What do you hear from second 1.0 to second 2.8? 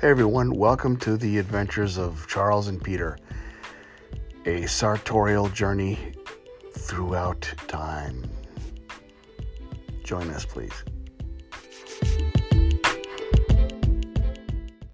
the adventures of Charles and